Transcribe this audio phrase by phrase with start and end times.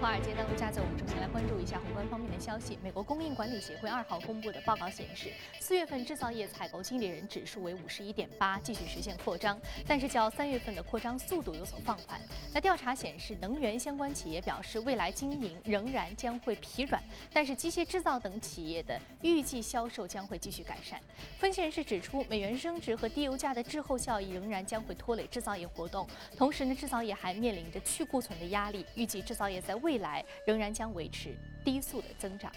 [0.00, 2.78] 华尔街的陆家嘴，我们首先来关注一下宏观方面的消息。
[2.84, 12.20] 美国供应管理协会二号公布的报告显示，四月份制造业采购经理人指数为五十一点八，继续实现扩张，但是较三月份的扩张速度有所放缓。
[12.54, 17.02] 那调查显示，能源相关企业表示，未来经营仍然将会疲软，
[17.32, 21.00] 但是机械制造等企业的预计销售将会继续改善。
[21.40, 26.06] 分析人士指出，美元升值和低油价的滞后效益仍然将会拖累制造业活动，
[26.36, 31.34] 同时呢，制造业还面临着去库存的压力，预计制造业在未未来仍然将维持
[31.64, 32.52] 低速的增长。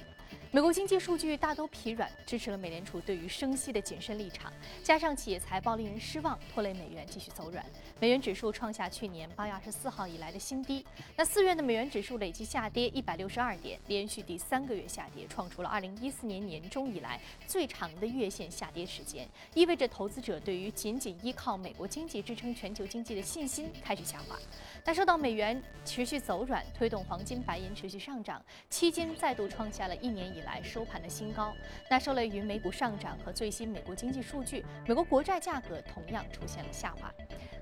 [0.52, 4.52] 美国经济数据大都疲软，支持了美联储对于升息的谨慎立场。
[4.84, 7.66] 加上企业财报令人失望，拖累美元继续走软。
[8.02, 10.84] 美元指数创下去年八月二十四号以来的新低。
[11.16, 24.36] 那四月的美元指数累计下跌一百六十二点，连续第三个月下跌，创出了二零一四年年中以来最长的月线下跌时间，意味着投资者对于仅仅依靠美国经济支撑全球经济的信心开始下滑。
[24.84, 31.54] 那受到美元持续走软推动，黄金、白银持续上涨，期金再度创下了一年以来收盘的新高。
[31.88, 37.13] 那受累于美股上涨和最新美国经济数据，美国国债价格同样出现了下滑。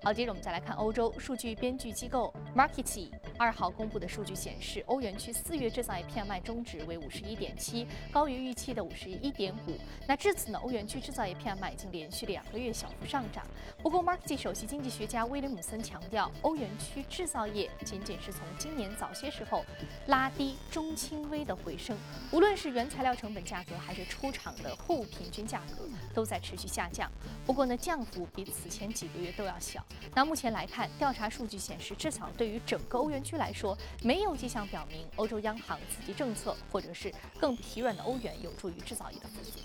[0.01, 9.75] 好，接我们再来看欧洲数据编辑机构 MARKET 二号公布的数据显示，欧元区四月制造业 PMI 中值为五十一点七，高于预期的五十一点五。
[10.07, 13.43] 那至此呢，欧元区制造业 PMI 已经连续两个月小幅上涨。
[13.81, 19.65] 不过 MARKET 首席经济学家威廉姆森强调，欧元区制造业仅仅是从今年早些时候
[20.05, 21.97] 拉低中轻微的回升，
[22.31, 27.11] 无论是原材料成本价格还是出厂的货物平均价格都在持续下降。
[27.47, 29.83] 不过呢，降幅比此前几个月都要小。
[30.19, 39.59] 那目前来看，调查数据显示，至少对于整个欧元区来说，没有迹象表明欧洲央行刺激政策或者是更疲软的欧元有助于制造业的复苏。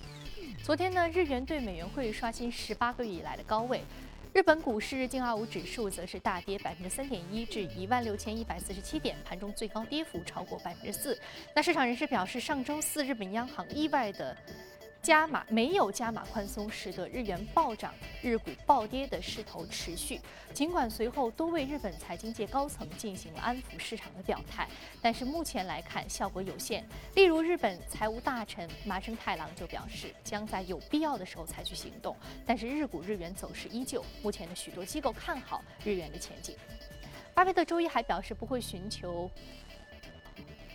[0.63, 3.83] 昨天呢，日元对美元汇率刷新十八个月以来的高位。
[4.33, 11.21] 日本股市日经二五指数则是大跌百分之三点一，至一万六千一百四十七点，盘中最高跌幅超过百分之四。
[11.53, 14.37] 那市场人士表示，上周四日本央行意外的。
[15.05, 17.93] 加码没有加码宽松，使得日元暴涨、
[18.23, 20.19] 日股暴跌的势头持续。
[20.55, 24.67] 尽管随后多位日本财经界高层进行了安抚市场的表态，
[25.03, 26.83] 但是目前来看效果有限。
[27.17, 32.17] 例如，日本财务大臣麻生太郎就表示，将在有必要的时候采取行动。
[32.47, 36.57] 但是日股日元走势依旧，目前的许多机构看好日元的前景。
[37.35, 39.31] 巴菲特周一还表示不会寻求。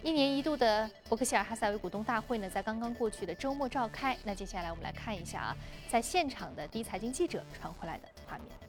[0.02, 4.16] 一年一度的伯克希尔哈撒韦股东大会呢，在刚刚过去的周末召开。
[4.24, 5.58] 那接下来我们来看一下啊，
[5.90, 8.69] 在现场的第一财经记者传回来的画面。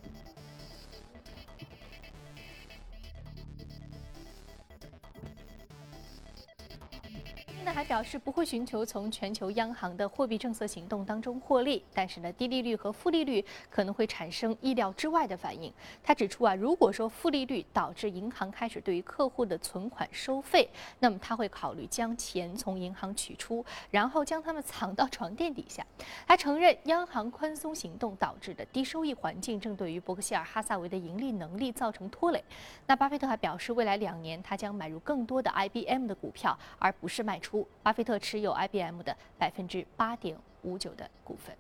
[7.72, 15.72] 还表示不会寻求从全球央行的货币政策行动当中获利，但是呢，低利率和负利率可能会产生意料之外的反应。
[16.02, 25.86] 他指出啊，如果说负利率导致银行开始对于客户的存款收费，那么他会考虑将钱从银行取出，然后将它们藏到床垫底下。
[26.26, 32.42] 他承认央行宽松行动导致的低收益环境正对于伯克希尔哈萨维的盈利能力造成拖累。
[32.86, 37.59] 那巴菲特还表示，未来两年他将买入更多的 IBM 的股票，而不是卖出。
[37.82, 41.54] 巴菲特持有 IBM 的百分之八点五九的股份。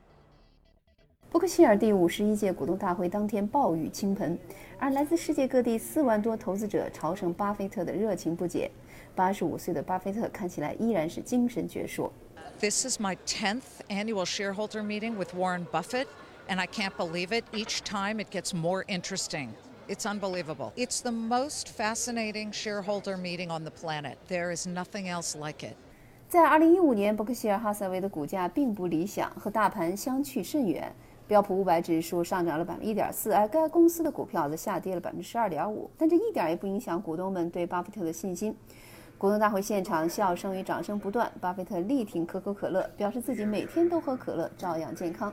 [1.30, 4.36] 伯克希尔第五十一届股东大会当天暴雨倾盆，
[4.78, 8.70] 而来自世界各地四万多投资者朝圣巴菲特的热情不减。
[9.14, 12.10] 八十五岁的巴菲特看起来依然是精神矍铄。
[12.58, 16.06] This is my tenth annual shareholder meeting with Warren Buffett,
[16.48, 17.44] and I can't believe it.
[17.52, 19.50] Each time it gets more interesting.
[19.88, 20.72] It's unbelievable.
[20.76, 24.18] It's the most fascinating shareholder meeting on the planet.
[24.28, 25.76] There is nothing else like it.
[26.30, 30.94] 在2015年，伯克希尔哈撒韦的股价并不理想，和大盘相去甚远。
[31.26, 35.90] 标普五百指数上涨了百分之一点四，而该公司的股票则下跌了百分之十二点五。
[35.98, 38.54] 但这一点也不影响股东们对巴菲特的信心。
[39.18, 41.28] 股东大会现场，笑声与掌声不断。
[41.40, 45.32] 巴菲特力挺可口可乐，表示自己每天都喝可乐，照样健康。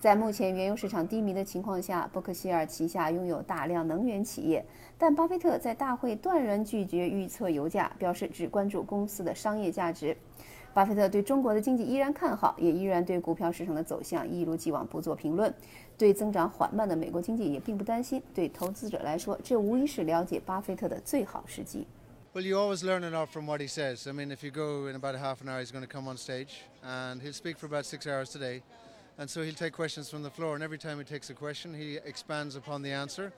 [0.00, 4.64] 在目前原油市场低迷的情况下，伯克希尔旗下拥有大量能源企业，
[4.98, 10.16] 但巴菲特在大会断然拒绝预测油价，表示只关注公司的商业价值。
[10.73, 15.53] 巴菲特对中国的经济依然看好，也依然对股票市场的走向一如既往不做评论。
[15.97, 18.21] 对增长缓慢的美国经济也并不担心。
[18.33, 21.87] 对投资者来说，这无疑是了解巴菲特的最好时机。
[22.33, 24.07] Well, you always learn enough from what he says.
[24.07, 26.17] I mean, if you go in about half an hour, he's going to come on
[26.17, 28.61] stage and he'll speak for about six hours today.
[29.17, 31.73] And so he'll take questions from the floor, and every time he takes a question,
[31.73, 33.31] he expands upon the answer.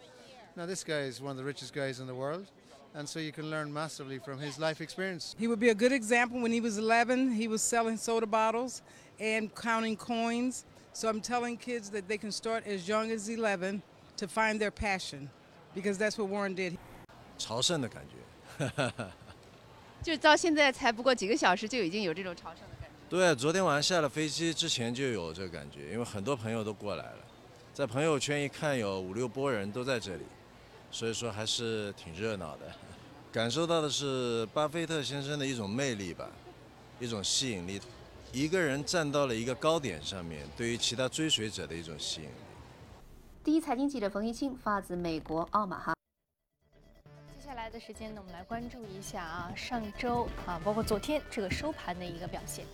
[0.57, 2.47] Now, this guy is one of the richest guys in the world,
[2.93, 5.35] and so you can learn massively from his life experience.
[5.37, 7.31] He would be a good example when he was 11.
[7.31, 8.81] He was selling soda bottles
[9.19, 10.65] and counting coins.
[10.91, 13.81] So I'm telling kids that they can start as young as 11
[14.17, 15.29] to find their passion,
[15.73, 16.77] because that's what Warren did.
[17.37, 18.91] 朝圣的感觉，
[20.03, 22.95] 就到现在才不过几个小时，就已经有这种朝圣的感觉。
[23.09, 27.17] 对，昨天晚上下了飞机之前就有这个感觉，因为很多朋友都过来了，
[27.73, 30.25] 在朋友圈一看有五六波人都在这里，
[30.94, 32.72] 所以说还是挺热闹的。
[33.32, 36.30] 感受到的是巴菲特先生的一种魅力吧，
[37.00, 37.80] 一种吸引力。
[38.32, 42.32] 一个人站到了一个高点上面，对于其他追随者的一种吸引力。
[43.42, 45.94] 第一财经记者冯一清发自美国奥马哈。
[47.36, 52.64] 接下来的时间呢，我们来关注一下啊，上周啊，包括昨天这个收盘的一个表现。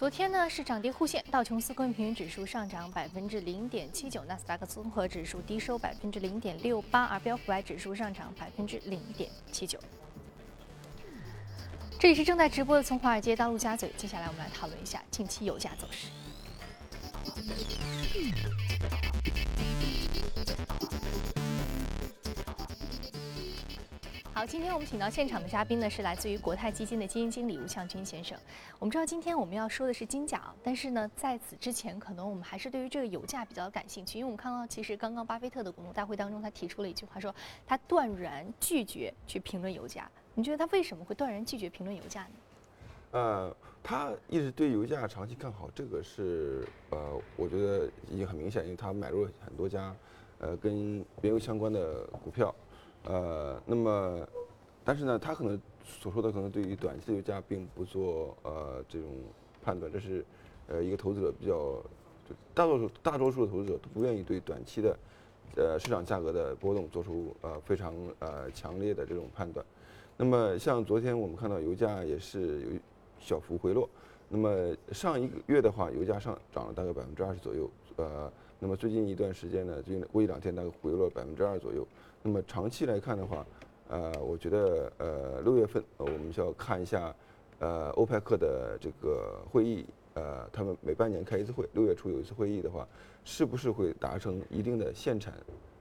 [0.00, 9.78] 昨天呢是涨跌互现，道琼斯工业平均指数上涨百分之零点七九，纳斯达克综合指数低收百分之零点六八，而标普百指数上涨百分之零点七九。
[11.98, 16.06] 这里是正在直播的从华尔街到陆家嘴，接下来我们来讨论一下近期油价走势。
[24.32, 28.38] 好，今天我们请到现场的嘉宾呢是来自于国泰基金的基金经理吴向军先生。
[28.78, 37.34] 我们知道今天我们要说的是金价，但是呢，在此之前，可能我们还是对于这个油价比较感兴趣，因为我们看到其实刚刚巴菲特的股东大会当中，他提出了一句话，说
[37.66, 40.08] 他断然拒绝去评论油价。
[40.34, 42.30] 你觉得他为什么会断然拒绝评论油价呢？
[43.10, 49.94] 呃，他一直对油价长期看好，这个是呃，我觉得已经很明显，因为他买入了很多家
[50.38, 52.54] 呃跟原油相关的股票。
[53.04, 54.28] 呃，那么，
[54.84, 59.08] 但是呢，他可能所说的可能对于短期的油价并不做呃这种
[59.62, 60.24] 判断，这是
[60.68, 61.82] 呃一个投资者比较，
[62.54, 64.96] 大多数大多数的投资者都不愿意对短期的
[65.56, 69.64] 呃市场价格的波动做出呃非常呃强烈的这种判断。
[70.18, 72.68] 那么像昨天我们看到油价也是有
[73.18, 73.88] 小幅回落，
[74.28, 81.86] 那么上一个月的话，油价上涨了大概百分之二十左右，呃，那么最近一段时间呢，最近过一两天大概回落百分之二左右。
[82.22, 83.46] 那么长期来看的话，
[83.88, 87.14] 呃，我觉得呃六月份我们需要看一下，
[87.60, 92.86] 呃欧派克的这个会议，呃他们每半年开一次会，六月初有一次会议的话，
[93.24, 95.32] 是不是会达成一定的限产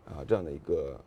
[0.06, 0.98] 啊这样的一个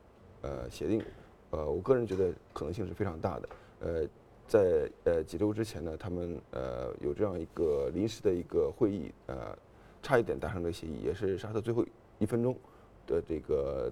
[0.42, 1.02] 呃协定？
[1.50, 3.48] 呃，我个人觉得可能性是非常大的。
[3.80, 4.06] 呃，
[4.46, 9.56] 在呃几周之前呢，他们呃有这样一个临时的一个会议，呃
[10.02, 11.82] 差一点达成这个协议，也是沙特最后
[12.18, 12.54] 一分钟
[13.06, 13.90] 的这个。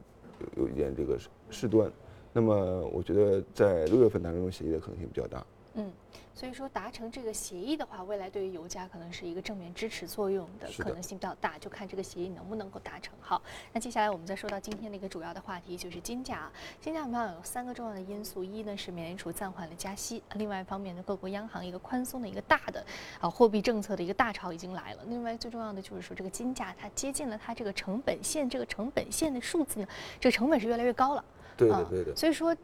[0.57, 1.19] 有一点这个
[1.51, 1.91] 事端，
[2.33, 5.45] 那么我觉得在六月份当中协议的可能性比较大。
[5.75, 5.93] 嗯，
[6.35, 13.15] 所以说达成这个协议的话，未来对于油价可能是一个正面支持作用的可能性比较大，就看这个协议能不能够达成。
[13.21, 13.41] 好，
[13.73, 16.51] 那接下来我们再说到今天的一个主要的话题，就是金价。
[16.81, 22.85] 金价我们有三个重要的因素，一呢是美联储暂缓了加息，另外一方面呢各国央行一个宽松的一个大的
[23.21, 25.05] 啊货币政策的一个大潮已经来了。
[25.07, 29.87] 另外最重要的就是说这个金价它接近了它这个成本线，这个成本线的数字呢，
[30.19, 31.25] 这个成本是越来越高了。
[31.57, 32.17] 对的，对的。
[32.17, 32.57] 所以说。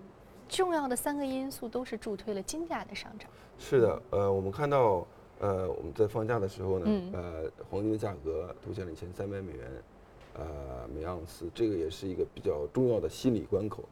[0.48, 3.28] 重要的三个因素都是助推了金价的上涨。
[3.58, 5.06] 是的，呃，我们看到，
[5.40, 9.70] 呃，我们在放假的时候呢，呃，黄金的价格突现了一千三百美元，
[10.34, 13.84] 呃，每盎司，这个也是一个比较重要的心理关口。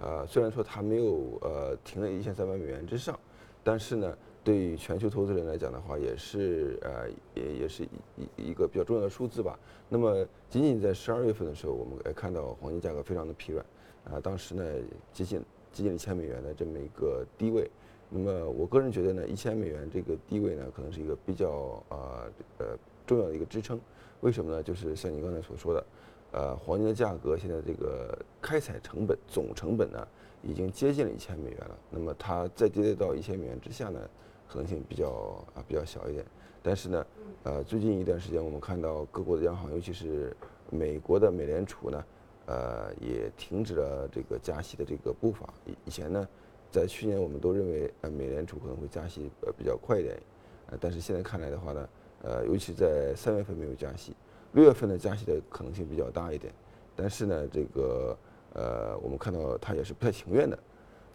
[0.00, 3.18] 呃，虽然说它没有呃停在一千三百美元之上，
[3.62, 7.84] 但是呢，对于全球投资人来讲的话，也是呃也也是
[8.16, 9.58] 一一个比较重要的数字吧。
[9.88, 13.64] 那么，仅仅在十二月份的时候，我们来看到黄金价格非常的疲软，
[14.04, 14.64] 啊，当时呢
[15.12, 15.42] 接近。
[15.72, 17.70] 接近一千美元的这么一个低位，
[18.08, 22.66] 那么我个人觉得呢，一千美元这个低位呢，可能是一个比较呃呃
[23.06, 23.80] 重要的一个支撑。
[24.20, 24.62] 为什么呢？
[24.62, 25.86] 就是像你刚才所说的，
[26.32, 30.06] 呃，黄金的价格现在这个开采成本总成本呢，
[30.42, 31.78] 已经接近了一千美元了。
[31.88, 34.00] 那么它再跌到一千美元之下呢，
[34.48, 36.24] 可能性比较啊比较小一点。
[36.62, 37.06] 但是呢，
[37.44, 40.36] 呃，最近一段时间我们看到各国的央行，尤其是
[40.68, 42.04] 美国的美联储呢。
[42.50, 45.48] 呃，也停止了这个加息的这个步伐。
[45.64, 46.28] 以以前呢，
[46.68, 50.20] 在去年我们都认为，呃，美联储可能会加息呃比较快一点，
[50.68, 51.88] 呃，但是现在看来的话呢，
[52.22, 54.16] 呃，尤其在三月份没有加息，
[54.52, 56.52] 六月份的加息的可能性比较大一点。
[56.96, 58.18] 但是呢，这个
[58.54, 60.58] 呃，我们看到他也是不太情愿的。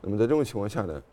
[0.02, 1.04] 那么在这种情况下呢，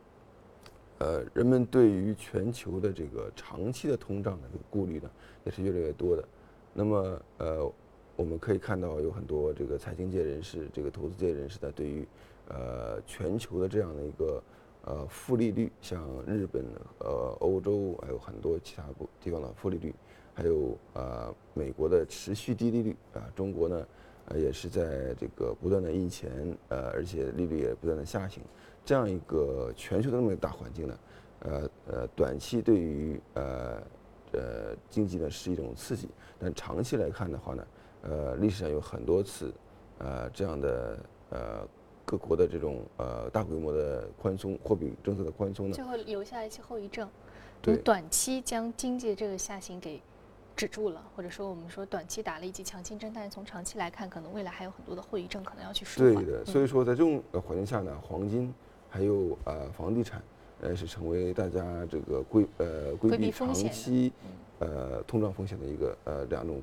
[0.99, 5.11] 呃，人们对于全球的这个长期的通胀的这个顾虑呢，
[5.43, 6.25] 也是越来越多的。
[6.73, 7.73] 那么呃。
[8.14, 12.07] 我们可以看到有很多这个财经界人士、这个投资界人士呢，对于
[12.49, 14.42] 呃全球的这样的一个
[14.85, 16.62] 呃负利率，像日本、
[16.99, 19.95] 呃欧洲还有很多其他部地方的负利率，
[20.35, 23.87] 还有呃美国的持续低利率啊，中国呢
[24.26, 28.42] 呃也是在这个不断的印钱，呃而且利率也不断的下行，
[28.85, 30.99] 这样一个全球的这么一个大环境呢，
[31.40, 33.83] 呃呃短期对于呃
[34.33, 37.66] 呃经济呢是一种刺激，但长期来看的话呢。
[38.02, 39.52] 呃，历史上有很多次，
[39.99, 40.99] 呃，这样的
[41.30, 41.66] 呃
[42.04, 47.09] 各国的这种呃大规模的宽松货币政策的宽松呢，最后留下一些后遗症。
[47.61, 50.02] 对短期将经济这个下行给
[50.56, 56.25] 止住了，或者说我们说短期打了一剂强心针，但是从长期来看，可能未来还有很多的后遗症可能要去舒缓。
[56.25, 58.52] 对的，所以说在这种呃环境下呢，黄金
[58.90, 60.21] 还有呃房地产，
[60.61, 64.12] 呃是成为大家这个规呃规避长期
[64.59, 66.61] 呃通胀风险的一个呃两种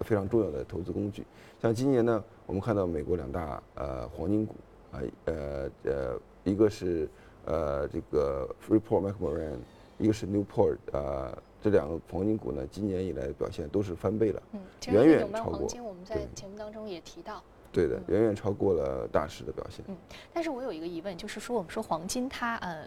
[0.00, 1.24] 非常重要的投资工具。
[1.60, 4.54] 像今年呢，我们看到美国两大呃黄金股
[4.92, 7.08] 啊呃呃一个是
[7.44, 9.58] 呃这个 Freeport McMoran。
[9.96, 11.32] 一个是 Newport，呃，
[11.62, 15.58] 这两个黄金股呢，今年以来表现都是翻倍了，嗯，远远超过。
[15.60, 19.84] 黄金我们在节目当中也提到，对的，远远超过了大市的表现。
[19.86, 19.96] 嗯，
[20.32, 22.86] 但是我有一个疑问，就是说我们说黄金它呃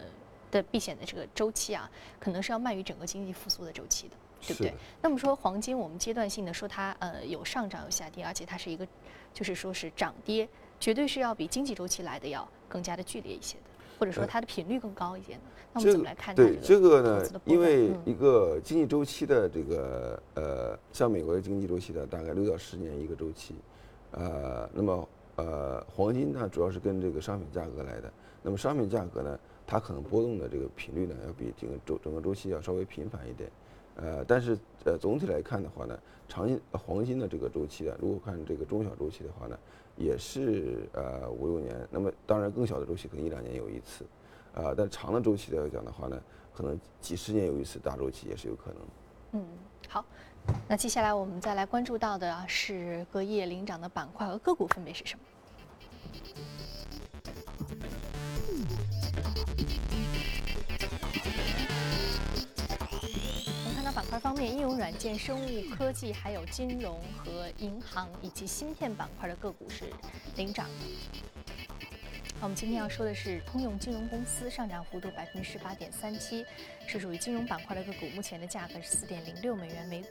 [0.51, 4.15] 的避险的这个周期啊，可能是要慢于整个经济复苏的周期的，
[4.46, 4.74] 对不对？
[5.01, 8.88] 那么说黄金，我们阶段性的说它呃有上涨有下跌，而且它是一个
[9.34, 10.48] 就是说是涨跌，
[10.79, 13.63] 绝对是要比经济周期来的要更加的剧烈一些的。
[14.00, 15.39] 或者说它的频率更高一点，
[15.74, 17.41] 那我们怎么来看对这个呢？
[17.46, 23.56] 因为一个经济周期的这个呃，像美国的经济周期的大概六到十年一个周期，
[24.12, 28.13] 呃，那么呃，黄金呢主要是跟这个商品价格来的。
[28.44, 33.50] 那么商品价格呢，它可能波动的这个频率呢要比这个周整个周期要稍微频繁一点，
[33.98, 36.00] 呃，但是呃总体来看的话呢，
[36.30, 39.60] 长黄金的这个周期啊，如果看这个中小周期的话呢。
[40.00, 44.06] 也是呃五六年，那么当然更小的周期可能一两年有一次，
[44.54, 46.22] 啊，但长的周期来讲的话呢，
[46.54, 49.42] 可能几十年有一次大周期也是有可能。
[49.42, 49.48] 嗯，
[49.89, 50.06] 好，
[50.68, 55.22] 那接下来我们再来关注到的是隔夜领涨的板块和个股分别是什么？
[64.19, 69.86] 方面，应用软件、生物科技、还有金融和银行以及芯片板块的个股是
[70.36, 71.62] 领涨的。
[72.39, 76.45] 我们今天要说的是通用金融公司，上涨幅度百分之十八点三七，
[76.86, 80.07] 是属于金融板块的个股，目前的价格是四点零六美元每股。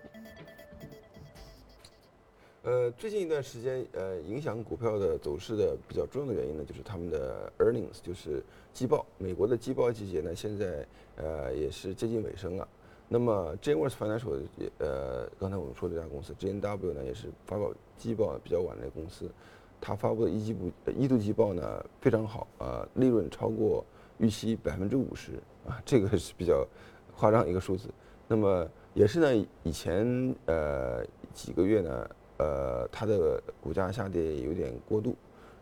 [2.62, 9.06] 呃，最近一段时间，呃，影响股票的走势的比较重要的原因呢，就是他们的 earnings，就是季报。
[9.18, 10.84] 美国的季报季节呢，现在
[11.14, 12.68] 呃也是接近尾声了。
[13.08, 19.30] 那么 j a m e s Financial 也呃，刚才我们说这家公司 JNW 呢，也是发表季报比较晚的公司，
[19.80, 23.84] 它发布的一季部一度季报呢非常好啊，利润超过
[24.18, 25.34] 预期百分之五十
[25.68, 26.66] 啊，这个是比较
[27.16, 27.88] 夸张一个数字。
[28.26, 35.14] 那么也是呢，以前呃几个月呢，呃它的股价下跌有点过度。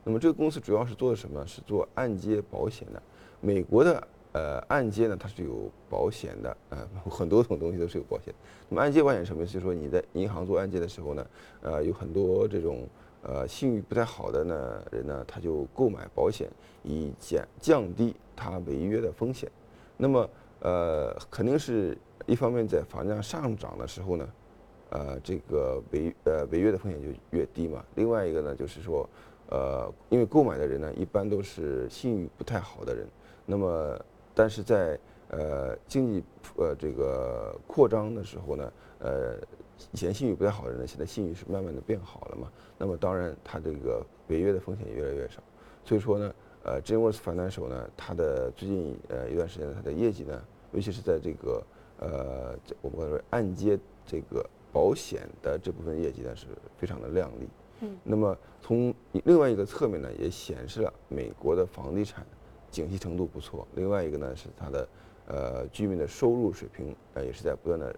[0.02, 1.46] 那么这个公司主要是做的什么？
[1.46, 3.02] 是做按揭保险的，
[3.42, 4.08] 美国的。
[4.34, 8.34] 呃，按揭呢，它是有保险的，呃，很多种东西都是有保险。
[8.68, 9.52] 那么按揭保险什么意思？
[9.52, 11.26] 就是说你在银行做按揭的时候呢，
[11.62, 12.84] 呃，有很多这种
[13.22, 16.50] 呃信誉不太好的呢人呢，他就购买保险
[16.82, 19.48] 以减降低他违约的风险。
[19.96, 24.28] 那么呃，肯定是一方面在房价上涨的时候呢，
[24.90, 27.84] 呃，这个违呃违约的风险就越低嘛。
[27.94, 29.08] 另外一个呢，就是说
[29.48, 33.06] 呃，因为购买的人呢，一般都是信誉不太好的人，
[33.46, 33.96] 那么。
[34.34, 34.98] 但是在
[35.28, 36.24] 呃经济
[36.56, 39.36] 呃这个扩张的时候呢，呃
[39.92, 42.50] 以前信誉不太好的人呢，现在信誉是慢慢的变好了嘛。
[42.76, 45.42] 那么当然它这个违约的风险也越来越少。
[45.84, 51.62] 所以说呢，呃 j a m e s Financial 呢，它的最近呃一段时间它的业绩呢，尤其是在这个
[52.00, 57.48] 呃我们说按揭这个保险的这部分业绩呢，是非常的靓丽。
[57.80, 57.96] 嗯。
[58.02, 62.26] 那么从另外一个侧面呢，也显示了美国的房地产。
[62.75, 64.88] 景气程度不错，另外一个呢是它的
[65.28, 67.95] 呃居民的收入水平呃也是在不断的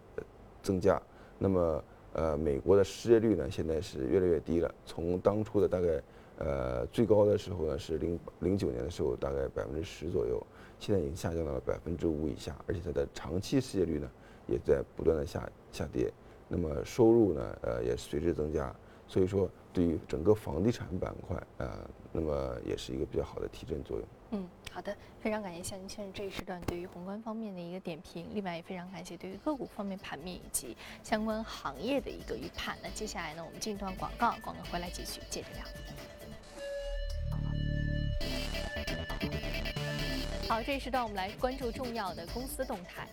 [0.63, 1.01] 增加。
[1.39, 6.03] 那么呃美国的失业率呢现在是越来越低了，从当初的大概
[6.39, 10.47] 呃最高的时候呢是零零九年的时候大概百分之十左右，
[10.79, 14.11] 现在已经下降到了百分之五以下，而且它的长期失业率呢
[14.47, 16.13] 也在不断的下下跌。
[16.49, 18.73] 那么收入呢呃也随之增加，
[19.09, 24.09] 所以说对于整个房地产板块呃，那么也是一个比较好的提振作用。
[24.31, 24.49] 嗯。
[24.73, 32.75] 好的，非常感谢向您先生这一时段对于宏观方面的一个点评，另外也非常感谢对于个股方面盘面以及相关行业的一个预判。
[32.83, 35.63] 那接下来呢，我们进一段广告，广告回来继续接着聊。
[40.49, 43.09] 好，这一时段我们来关注重要的公司动态。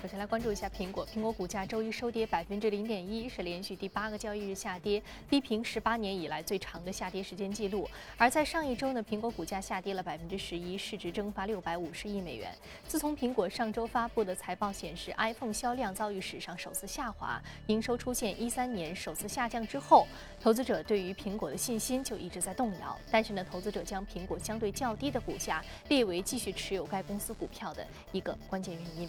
[0.00, 7.86] 首先来关注一下苹果，苹果股价周一收跌百分之零点一，是连续第八个交易日下跌，逼平十八年以来最长的下跌时间记录。
[8.16, 12.50] 而在上一周呢，苹果股价下跌了百分之十一，市值蒸发六百五十亿美元。
[12.88, 20.06] 自从苹果上周发布的财报显示，iPhone 销量遭遇史上首次下滑，营收出现一三年首次下降之后，
[20.40, 22.98] 投资者对于苹果的信心就一直在动摇。
[23.10, 29.06] 但是呢，投资者将苹果相对较低的股价列为继续持有该公司股票的一个关键原因。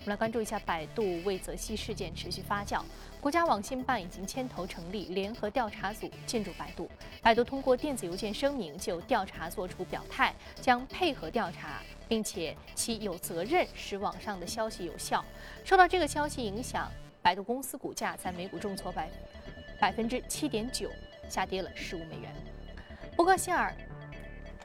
[0.00, 2.82] 我们来关注一下百度魏则西事件持续发酵，
[3.20, 6.88] 国家网信办已经牵头成立联合调查组进驻百度。
[7.20, 15.22] 百度通过电子邮件声明就调查作出表态，将配合调查，并且其有责任使网上的消息有效。
[15.64, 16.90] 受到这个消息影响，
[17.20, 19.10] 百度公司股价在美股重挫百
[19.78, 20.88] 百分之七点九，
[21.28, 22.32] 下跌了十五美元。
[23.14, 23.74] 伯克希尔。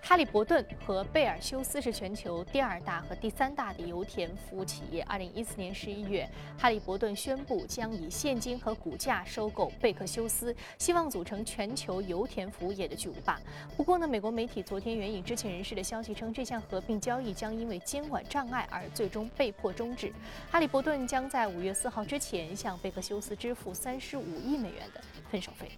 [0.05, 5.01] 哈利伯顿和贝尔修斯是全球第二大和第三大的油田服务企业。
[5.03, 13.39] 二零一四年十一月，哈利伯顿宣布将以现金和股价收购贝克修斯，希望组成全球油田服务业的巨无霸。
[13.77, 20.11] 不过呢，美国媒体昨天援引知情人士的消息称，这项合并交易将因为监管障碍而最终被迫终止。
[20.51, 25.71] 哈利伯顿将在五月四号之前向贝克修斯支付三十五亿美元的分手费。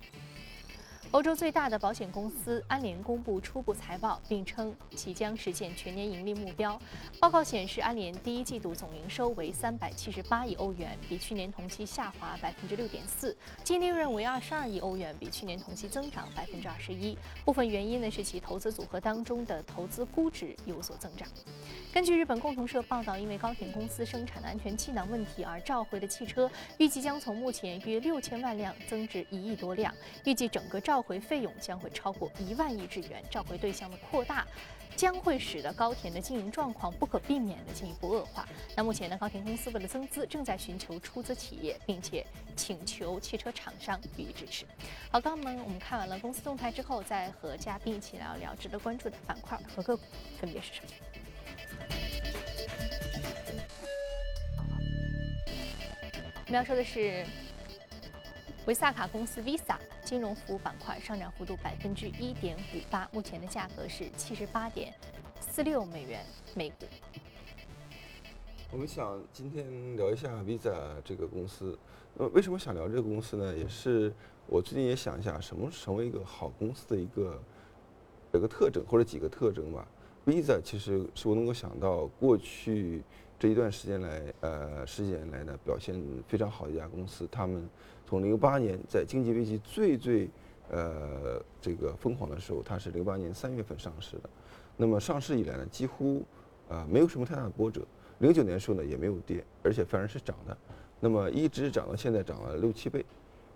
[1.16, 6.78] 欧洲最大的保险公司安联公布初步财报，并称其将实现全年盈利目标。
[7.22, 17.18] 报告显示，安联第一季度总营收为三百七十八亿欧元，比去年同期下滑百分之六点四；净利润为二十二亿欧元，比去年同期增长百分之二十一。
[17.46, 21.26] 部分原因呢是其投资组合当中的投资估值有所增长。
[21.94, 29.94] 根据日本共同社报道，因为高田公司生产的安全气囊问题而召回的汽车，预计将从目前约六千万辆增至一亿多辆。
[30.26, 33.24] 预计整个召回费用将会超过一万亿日元。
[33.30, 34.46] 召回对象的扩大，
[34.96, 38.48] 将会使得高田的经营状况不可避免地进一步恶化。
[38.76, 44.66] 那目前呢，高田公司为了增资，正在寻求出资企业，并且请求汽车厂商予以支持。
[45.12, 50.04] 好，刚刚我们看完了公司动态之后，再和嘉宾一起聊聊值得关注的板块和个股
[50.40, 50.88] 分别是什么。
[56.48, 57.26] 我们要说的是，
[58.68, 64.94] 维萨卡公司 Visa 金融服务板块上涨幅度百分之一点五八，目前的价格是七十八点
[65.42, 66.86] 四六美元每股。
[68.72, 71.76] 我们想今天聊一下 Visa 这个公司。
[72.20, 73.58] 呃，为什么想聊这个公司呢？
[73.58, 74.14] 也是
[74.46, 77.42] 我最近也想一下，什么成为一个好公司的一个
[78.32, 79.88] 有个特征或者几个特征吧。
[80.24, 83.02] Visa 其实是我能够想到过去
[83.40, 87.28] 这一段时间来，呃，十几年来呢表现非常好的一家公司。
[87.32, 87.68] 他们
[88.06, 90.30] 从零八年在经济危机最最
[90.70, 94.30] 呃这个疯狂的时候，它是零八年三月份上市的。
[94.78, 96.24] 那么上市以来呢，几乎
[96.70, 97.82] 啊没有什么太大的波折。
[98.20, 100.58] 零九年的时候呢也没有跌，而且反而是涨的。
[101.00, 103.06] 那么一直涨到现在涨了六七倍。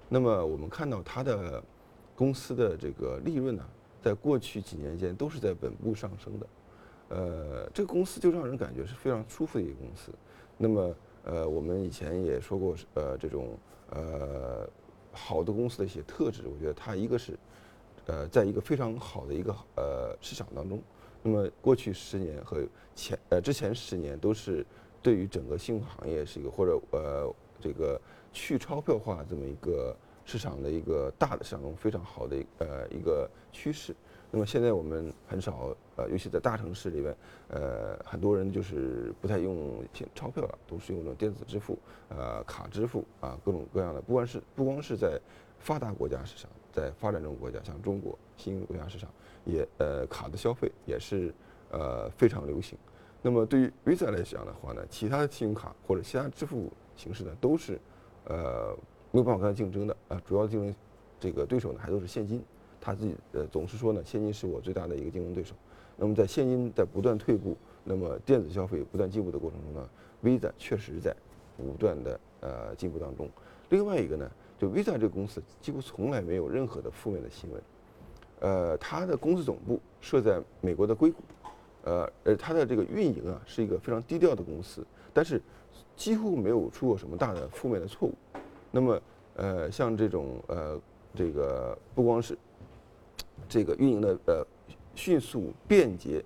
[0.10, 1.64] 那么我们看到它的
[2.16, 3.64] 公司的这个利润呢，
[4.02, 6.48] 在过去几年间都是在稳步上升的。
[7.10, 10.12] 呃，这个公司就让人感觉是非常舒服的一个公司。
[10.58, 13.58] 那么，呃，我们以前也说过，呃，这种
[13.92, 14.68] 呃
[15.12, 17.38] 好的公司的一些特质，我觉得它一个是，
[18.06, 20.82] 呃，在一个非常好的一个呃市场当中。
[21.22, 22.64] 那么过去十年和
[22.96, 24.66] 前呃之前十年都是
[25.02, 28.00] 对于整个信用行业是一个或者呃这个
[28.32, 33.94] 去钞票化这么一个市场的一个大的市场非常好的呃一个趋势。
[34.32, 37.16] 那么现在我们很少，呃，尤其在大城市里边，
[37.48, 44.00] 呃，很多人就是不太用钱钞票了，都是用那种电子支付，呃，卡支付啊，各种各样的。
[44.02, 45.20] 不管是不光是在
[45.58, 49.10] 发达国家市场，在发展中国家，像中国新兴国家市场，
[49.46, 51.34] 也呃，卡的消费也是
[51.72, 52.78] 呃非常流行。
[53.24, 57.80] 那么对于 Visa 来讲的话呢，其他的信用卡或者其他支付形式呢，都是
[58.26, 58.78] 呃
[59.12, 60.76] 没有办法跟它竞争的啊，主要竞争
[61.20, 62.44] 这个对手呢，还都是现金。
[62.82, 65.54] 他自己呃总是说呢，现金是我最大的一个竞争对手。
[65.98, 69.90] 那么在现金在不断退步，那么电子消费不断进步的过程中呢
[70.24, 71.16] ，Visa 确实在
[71.58, 73.30] 不断的呃进步当中。
[73.70, 77.62] 另外一个呢，就 Visa 这个公司几乎从来没有任何的负面的新闻。
[78.40, 81.18] 呃，它的公司总部设在美国的硅谷，
[81.84, 85.42] 呃，而它的这个运营啊是一个非常低调的公司，但是
[85.98, 88.14] 几乎没有出过什么大的负面的错误。
[88.72, 89.02] 那么
[89.36, 90.80] 呃，像这种呃
[91.14, 92.38] 这个不光是
[93.50, 94.48] 这个运营的呃
[94.96, 96.24] 迅速便捷，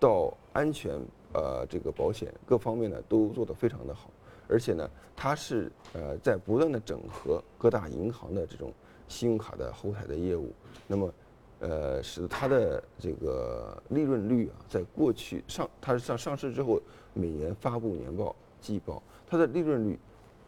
[0.00, 0.98] 到安全
[1.34, 4.10] 呃这个保险各方面呢都做得非常的好，
[4.48, 8.72] 而且呢它是呃在不断的整合各大银行的这种
[9.06, 10.52] 信用卡的后台的业务，
[10.86, 11.12] 那么
[11.60, 16.80] 呃使得它的这个利润率啊在过去上它是上上市之后
[17.12, 19.98] 每年发布年报季报，它的利润率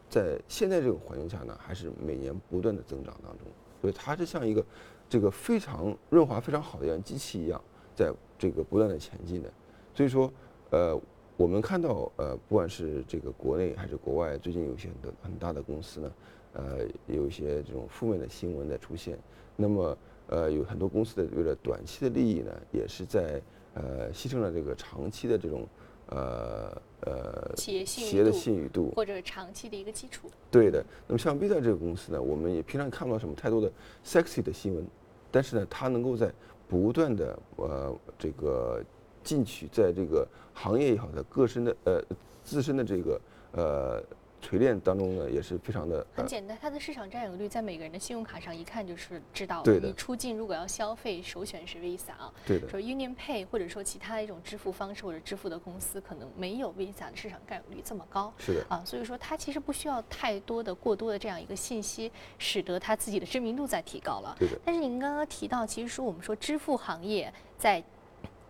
[0.09, 3.47] 在现在这种环境下呢，还是每年不断的增长当中，
[3.81, 4.65] 所以它是像一个
[5.09, 7.61] 这个非常润滑非常好的像机器一样，
[7.95, 9.53] 在这个不断的前进的。
[9.95, 10.33] 所以说，
[10.71, 11.01] 呃，
[11.37, 16.13] 我们看到呃，不管是这个国内还是国外，最近有些很很大的公司呢，
[16.55, 19.19] 呃，有一些这种负面的新闻在出现。
[19.57, 23.41] 那么，呃，有很多公司的为了短期的利益呢，也是在
[23.75, 25.67] 呃牺牲了这个长期的这种
[26.15, 28.93] 呃呃企业信企业的信誉度。
[28.95, 30.31] 或者长期的一个基础。
[30.51, 33.71] 对的，那么像 Visa 这个公司呢，我们也平常看不到什么太多的
[34.05, 34.87] sexy 的新闻，
[35.31, 36.33] 但是呢，它能够在
[36.69, 38.83] 不断的呃这个
[39.23, 42.03] 进取在这个行业也好，在个身的呃
[42.43, 43.21] 自身的这个
[43.53, 44.03] 呃
[44.45, 49.63] 锤炼当中呢，也是非常的呃很简单，它的市场占有率在每个人的信用卡上一看就是知道。
[49.63, 52.31] 对的你出境如果要消费，首选是 Visa 啊。
[52.47, 58.31] 对的说 Union Pay 或者说其他的一种支付方式或者支付的公司，可能没有 Visa 的市场占有率这么高。
[58.39, 64.37] 是的啊，所以说它其实不需要太多的、过多的这样一个信息，使得它自己的知名度在提高了。
[64.39, 67.83] 对的但是您刚刚提到，其实说我们说支付行业在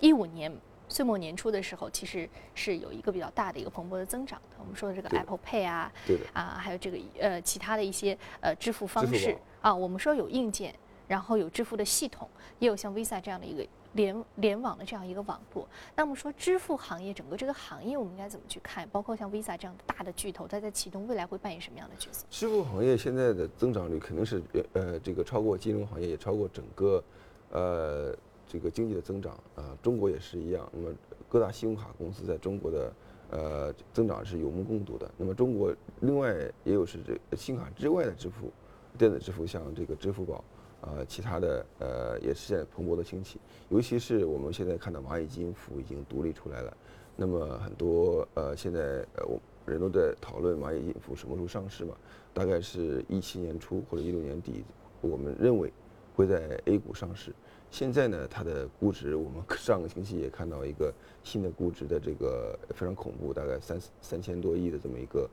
[0.01, 0.53] 一五年
[0.95, 4.57] 岁末年初的时候，其实是有一个比较大的一个蓬勃的增长的。
[4.61, 10.73] 我们说的这个 Apple Pay 啊，对的啊，还有这个呃其他的一些呃支付方式啊，我们说有硬件，
[11.09, 12.31] 然后有支付的系统，
[12.61, 15.69] 也有像 Visa 这样的一个联联网的这样一个网络。
[15.97, 18.89] 那么说支付行业整个这个行业，我们应该怎么去看？
[18.91, 22.25] 包括像 Visa 这样的大的巨头，它在启动未来会扮演什么样的角色？
[22.31, 27.03] 支付行业现在的增长率肯定是呃呃这个超过金融行业，也超过整个
[27.51, 30.69] 呃这个经济的增长啊、中国也是一样。
[30.73, 30.95] 那么
[31.29, 32.93] 各大信用卡公司在中国的
[33.31, 35.11] 呃增长是有目共睹的。
[35.17, 38.53] 那么中国另外也有是这信用卡之外的支付，
[38.97, 40.45] 电子支付，像这个支付宝。
[40.87, 46.77] 呃，其他的呃也是在蓬勃的兴起，尤其是我们现在看到蚂蚁金服已经独立出来了，
[47.17, 51.97] 那么很多呃现在呃我人都在讨论蚂蚁金服什么时候上市嘛，
[52.35, 54.63] 大概是一七年初或者一六年底，
[55.01, 55.73] 我们认为
[56.15, 57.33] 会在 A 股上市。
[57.75, 65.29] 现在呢，它的估值我们上个星期也看到一个新的估值的这个非常恐怖，大概三三千多亿的这么一个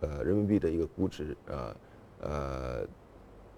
[0.00, 1.76] 呃人民币的一个估值啊
[2.20, 2.86] 呃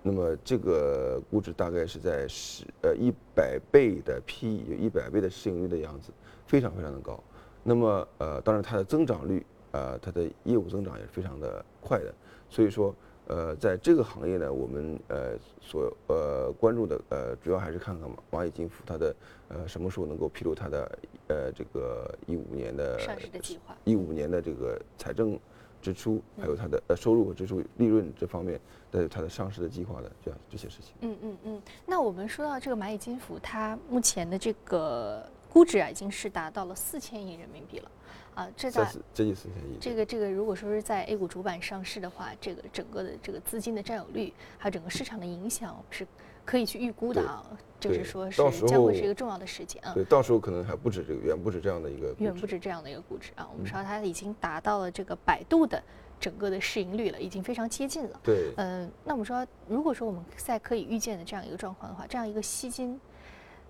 [0.02, 6.10] 那么这个估值大概是在十呃一百倍的 PE，有一百倍的市盈率的样子，
[6.46, 7.22] 非常非常的高。
[7.62, 12.14] 那么呃，当然它的增长率，呃，它的业务增长也是非常的快的。
[12.48, 12.94] 所以说，
[13.26, 19.16] 呃，在这个行业呢，我们呃所呃关注的呃主要还是看看蚂蚁金服它的
[19.48, 25.38] 呃什么时候能够披露它的呃这个一五年的上市的计划一五年的这个财政
[25.82, 28.60] 支出，还有它的呃收入和支出利润这方面
[28.90, 30.94] 的它的上市的计划的这样这些事情。
[31.00, 31.62] 嗯嗯嗯。
[31.84, 37.90] 那我们说到这个蚂蚁金服，它目前的这个估值啊，已经是达到了四千亿人民币了，
[38.36, 39.78] 啊，这在三四接近四千亿。
[39.80, 46.06] 这个这个，如果说是在 A 股主板上市的话，这个整个的这个资金的占有率，还有整个市场的影响是
[46.44, 47.42] 可以去预估的啊，
[47.80, 49.92] 就是说是将会是一个重要的事件啊。
[49.94, 53.48] 对，到时候可能还不止这个，远不止这样的一个远不止这样的一个估值啊。
[53.50, 55.82] 我们嗯说它已经达到了这个百度的
[56.20, 58.20] 整个的市盈率了，已经非常接近了。
[58.22, 63.00] 对嗯、那我们说，如果说我们在可以预见的这样一个状况的话，这样一个吸金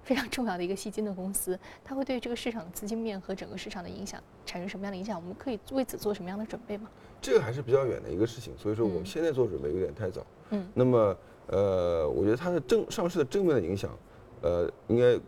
[0.07, 5.21] 非常重要的一个吸金的公司，它会对这个市场的资金面和整个市场的影响产生什么样的影响？
[5.21, 6.89] 我们可以为此做什么样的准备吗？
[7.21, 10.25] 这个还是比较远的一个事情，所以说我们嗯现在做准备有点太早。
[10.51, 11.17] 嗯那么
[11.49, 13.91] 呃，我觉得它的正上市的正面的影响，
[14.43, 15.19] 呃，应该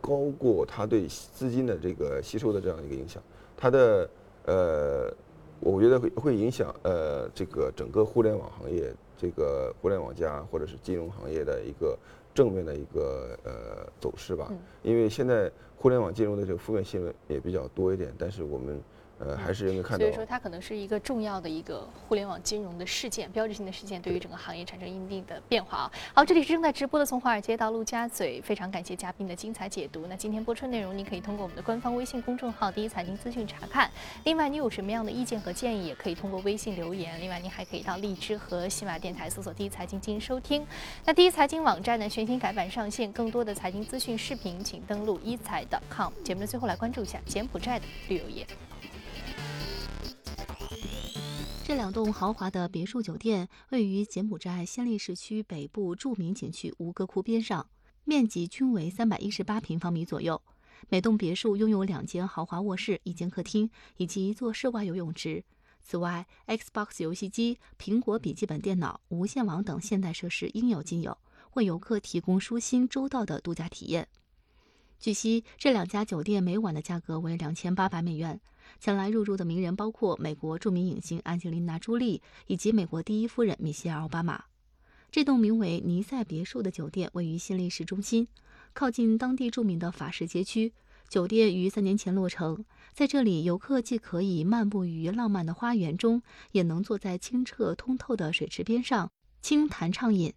[0.00, 3.22] 高过它对资金的这个吸收的这样一个影响。
[3.56, 4.10] 它的
[4.46, 5.14] 呃，
[5.60, 11.96] 我觉得会会影响呃这个整个互联网行业，这个互联网加或者是金融行业的一个
[12.34, 14.48] 正面的一个呃走势吧。
[14.50, 18.78] 嗯因为现在互联网金融的这个负面新闻也比较多一点，但是我们
[19.24, 20.14] 呃还是应该看到所以。
[20.14, 25.92] 说，它可能是一个重要的一个互联网金融的事件，标志性的事件，对于整个行业产生一定的变化啊。
[26.14, 30.06] 好，这里是正在直播的从华尔街到陆家嘴，非常感谢嘉宾的精彩解读。
[30.08, 33.90] 那今天播出内容，您可以通过我们的官方微信公众号“第一财经资讯”查看。
[34.24, 37.20] 另外，你有什么样的意见和建议，也可以通过微信留言。
[37.20, 40.66] 另外，您还可以到荔枝和喜马电台搜索“第一财经”进行收听。
[41.04, 46.12] 那第一财经网站呢全新改版上线，更多的财经资讯视频，请登录一财 .com。
[46.22, 48.46] 节目的最后来关注一下柬埔寨的旅游业。
[51.66, 57.66] 这两栋豪华的别墅酒店位于柬埔寨暹粒市区北部著名景区吴哥窟边上，
[58.04, 60.42] 面积均为三百一十八平方米左右。
[60.90, 65.42] 每栋别墅拥有两间豪华卧室、一间客厅以及一座室外游泳池。
[65.80, 71.16] 此外，Xbox 游戏机、苹果笔记本电脑、无线网等现代设施应有尽有，
[71.54, 74.06] 为游客提供舒心周到的度假体验。
[75.00, 78.38] 据悉，这两家酒店每晚的价格为两千八百美元。
[78.78, 84.44] 前来入住的名人包括美国著名影星安吉丽娜·朱莉以及美国第一夫人米歇尔·奥巴马。
[85.10, 88.26] 这栋名为尼塞别墅的酒店位于新力市中心，
[88.72, 90.72] 靠近当地著名的法式街区。
[91.08, 100.32] 酒店于三年前落成，在这里，游客既可以漫步于浪漫的花园中，也能坐在清澈通透的水池边上，轻谈畅饮。